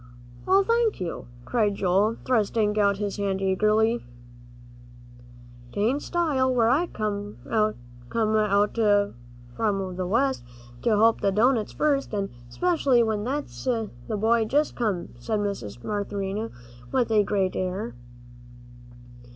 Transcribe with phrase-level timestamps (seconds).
[0.47, 4.03] "Oh, thank you," cried Joel, thrusting out his hand eagerly.
[5.73, 10.43] "'Tain't style, where I come from out West,
[10.81, 13.45] to help the doughnuts first, an' specially when that
[14.09, 15.83] boy's just come," said Mrs.
[15.83, 16.51] Marinthy,
[16.91, 17.93] with a great air.